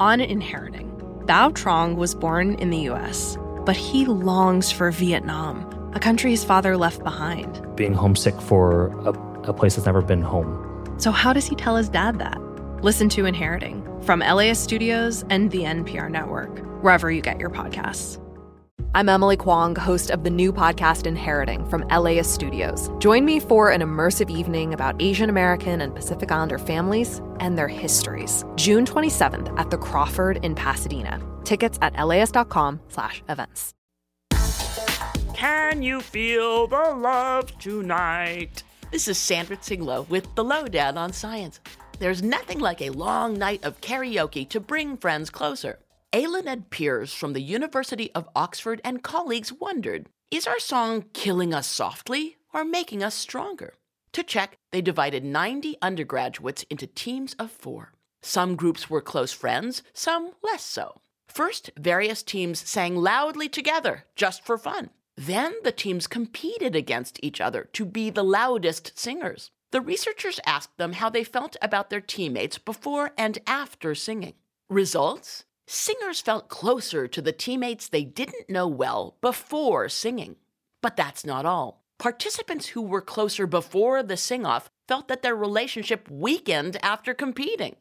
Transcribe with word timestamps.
On 0.00 0.18
Inheriting, 0.18 0.90
Bao 1.26 1.54
Trong 1.54 1.94
was 1.94 2.14
born 2.14 2.54
in 2.54 2.70
the 2.70 2.88
US, 2.88 3.36
but 3.66 3.76
he 3.76 4.06
longs 4.06 4.72
for 4.72 4.90
Vietnam, 4.90 5.92
a 5.94 6.00
country 6.00 6.30
his 6.30 6.42
father 6.42 6.78
left 6.78 7.04
behind. 7.04 7.60
Being 7.76 7.92
homesick 7.92 8.40
for 8.40 8.86
a, 9.06 9.10
a 9.42 9.52
place 9.52 9.76
that's 9.76 9.84
never 9.84 10.00
been 10.00 10.22
home. 10.22 10.96
So, 10.96 11.10
how 11.10 11.34
does 11.34 11.46
he 11.46 11.54
tell 11.54 11.76
his 11.76 11.90
dad 11.90 12.18
that? 12.18 12.40
Listen 12.82 13.10
to 13.10 13.26
Inheriting 13.26 13.84
from 14.00 14.20
LAist 14.20 14.64
Studios 14.64 15.22
and 15.28 15.50
the 15.50 15.64
NPR 15.64 16.10
Network, 16.10 16.60
wherever 16.82 17.10
you 17.10 17.20
get 17.20 17.38
your 17.38 17.50
podcasts. 17.50 18.18
I'm 18.92 19.08
Emily 19.08 19.36
Kwong, 19.36 19.76
host 19.76 20.10
of 20.10 20.24
the 20.24 20.30
new 20.30 20.52
podcast 20.52 21.06
Inheriting 21.06 21.64
from 21.70 21.86
LAist 21.90 22.34
Studios. 22.34 22.90
Join 22.98 23.24
me 23.24 23.38
for 23.38 23.70
an 23.70 23.82
immersive 23.82 24.28
evening 24.30 24.74
about 24.74 25.00
Asian 25.00 25.30
American 25.30 25.82
and 25.82 25.94
Pacific 25.94 26.32
Islander 26.32 26.58
families 26.58 27.22
and 27.38 27.56
their 27.56 27.68
histories. 27.68 28.44
June 28.56 28.84
27th 28.84 29.56
at 29.56 29.70
the 29.70 29.78
Crawford 29.78 30.44
in 30.44 30.56
Pasadena. 30.56 31.22
Tickets 31.44 31.78
at 31.82 31.94
laist.com/events. 32.04 33.74
Can 35.34 35.82
you 35.82 36.00
feel 36.00 36.66
the 36.66 36.92
love 36.92 37.56
tonight? 37.60 38.64
This 38.90 39.06
is 39.06 39.18
Sandra 39.18 39.56
Tsing 39.56 39.84
Loh 39.84 40.02
with 40.08 40.34
the 40.34 40.42
Loh 40.42 40.66
Down 40.66 40.98
on 40.98 41.12
Science. 41.12 41.60
There's 42.00 42.24
nothing 42.24 42.58
like 42.58 42.82
a 42.82 42.90
long 42.90 43.38
night 43.38 43.64
of 43.64 43.80
karaoke 43.80 44.48
to 44.48 44.58
bring 44.58 44.96
friends 44.96 45.30
closer. 45.30 45.78
Eiluned 46.12 46.70
Pearce 46.70 47.14
from 47.14 47.34
the 47.34 47.40
University 47.40 48.10
of 48.16 48.28
Oxford 48.34 48.80
and 48.82 49.00
colleagues 49.00 49.52
wondered 49.52 50.08
is 50.32 50.44
our 50.44 50.58
song 50.58 51.04
killing 51.12 51.54
us 51.54 51.68
softly 51.68 52.36
or 52.52 52.64
making 52.64 53.00
us 53.00 53.14
stronger? 53.14 53.74
To 54.14 54.24
check, 54.24 54.58
they 54.72 54.80
divided 54.80 55.24
90 55.24 55.76
undergraduates 55.80 56.64
into 56.64 56.88
teams 56.88 57.34
of 57.34 57.52
four. 57.52 57.92
Some 58.22 58.56
groups 58.56 58.90
were 58.90 59.00
close 59.00 59.30
friends, 59.30 59.84
some 59.92 60.32
less 60.42 60.64
so. 60.64 61.00
First, 61.28 61.70
various 61.78 62.24
teams 62.24 62.68
sang 62.68 62.96
loudly 62.96 63.48
together, 63.48 64.06
just 64.16 64.44
for 64.44 64.58
fun. 64.58 64.90
Then 65.16 65.54
the 65.62 65.70
teams 65.70 66.08
competed 66.08 66.74
against 66.74 67.20
each 67.22 67.40
other 67.40 67.68
to 67.74 67.84
be 67.84 68.10
the 68.10 68.24
loudest 68.24 68.98
singers. 68.98 69.52
The 69.70 69.80
researchers 69.80 70.40
asked 70.44 70.76
them 70.76 70.94
how 70.94 71.08
they 71.08 71.22
felt 71.22 71.56
about 71.62 71.88
their 71.88 72.00
teammates 72.00 72.58
before 72.58 73.12
and 73.16 73.38
after 73.46 73.94
singing. 73.94 74.34
Results? 74.68 75.44
Singers 75.72 76.20
felt 76.20 76.48
closer 76.48 77.06
to 77.06 77.22
the 77.22 77.30
teammates 77.30 77.86
they 77.86 78.02
didn't 78.02 78.50
know 78.50 78.66
well 78.66 79.14
before 79.20 79.88
singing. 79.88 80.34
But 80.82 80.96
that's 80.96 81.24
not 81.24 81.46
all. 81.46 81.84
Participants 81.96 82.66
who 82.66 82.82
were 82.82 83.00
closer 83.00 83.46
before 83.46 84.02
the 84.02 84.16
sing 84.16 84.44
off 84.44 84.68
felt 84.88 85.06
that 85.06 85.22
their 85.22 85.36
relationship 85.36 86.10
weakened 86.10 86.76
after 86.82 87.14
competing. 87.14 87.76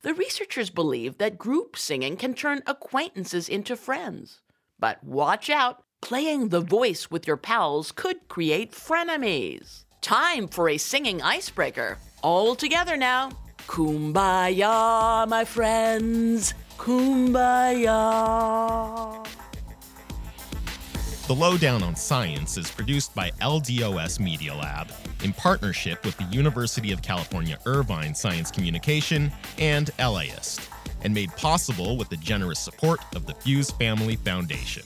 The 0.00 0.14
researchers 0.14 0.70
believe 0.70 1.18
that 1.18 1.36
group 1.36 1.76
singing 1.76 2.16
can 2.16 2.32
turn 2.32 2.62
acquaintances 2.66 3.50
into 3.50 3.76
friends. 3.76 4.40
But 4.78 5.04
watch 5.04 5.50
out, 5.50 5.82
playing 6.00 6.48
the 6.48 6.62
voice 6.62 7.10
with 7.10 7.26
your 7.26 7.36
pals 7.36 7.92
could 7.92 8.26
create 8.26 8.72
frenemies. 8.72 9.84
Time 10.00 10.48
for 10.48 10.70
a 10.70 10.78
singing 10.78 11.20
icebreaker. 11.20 11.98
All 12.22 12.54
together 12.54 12.96
now. 12.96 13.32
Kumbaya, 13.66 15.28
my 15.28 15.44
friends. 15.44 16.54
Kumbaya. 16.84 17.96
The 21.26 21.34
Loh 21.34 21.56
Down 21.56 21.82
on 21.82 21.96
Science 21.96 22.58
is 22.58 22.70
produced 22.70 23.14
by 23.14 23.30
LDOS 23.40 24.20
Media 24.20 24.54
Lab 24.54 24.88
in 25.22 25.32
partnership 25.32 26.04
with 26.04 26.14
the 26.18 26.24
University 26.24 26.92
of 26.92 27.00
California 27.00 27.58
Irvine 27.64 28.14
Science 28.14 28.50
Communication 28.50 29.32
and 29.56 29.92
LAist, 29.98 30.60
and 31.00 31.14
made 31.14 31.34
possible 31.36 31.96
with 31.96 32.10
the 32.10 32.18
generous 32.18 32.58
support 32.58 33.00
of 33.16 33.24
the 33.24 33.32
Fuse 33.32 33.70
Family 33.70 34.16
Foundation. 34.16 34.82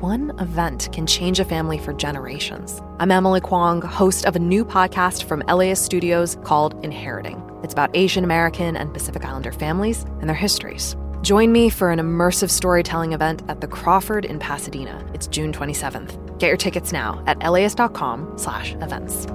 One 0.00 0.38
event 0.38 0.90
can 0.92 1.06
change 1.06 1.40
a 1.40 1.44
family 1.46 1.78
for 1.78 1.94
generations. 1.94 2.82
I'm 2.98 3.10
Emily 3.10 3.40
Kwong, 3.40 3.80
host 3.80 4.26
of 4.26 4.36
a 4.36 4.38
new 4.38 4.62
podcast 4.62 5.22
from 5.22 5.40
LAist 5.48 5.86
Studios 5.86 6.36
called 6.44 6.84
Inheriting. 6.84 7.49
It's 7.62 7.72
about 7.72 7.96
Asian 7.96 8.24
American 8.24 8.76
and 8.76 8.92
Pacific 8.92 9.24
Islander 9.24 9.52
families 9.52 10.04
and 10.20 10.28
their 10.28 10.36
histories. 10.36 10.96
Join 11.22 11.52
me 11.52 11.68
for 11.68 11.90
an 11.90 11.98
immersive 11.98 12.50
storytelling 12.50 13.12
event 13.12 13.42
at 13.48 13.60
the 13.60 13.68
Crawford 13.68 14.24
in 14.24 14.38
Pasadena. 14.38 15.04
It's 15.12 15.26
June 15.26 15.52
27th. 15.52 16.38
Get 16.38 16.48
your 16.48 16.56
tickets 16.56 16.92
now 16.92 17.22
at 17.26 17.38
laist.com/events. 17.42 19.26